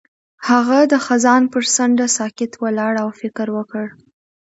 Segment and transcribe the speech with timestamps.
[0.49, 3.85] هغه د خزان پر څنډه ساکت ولاړ او فکر وکړ.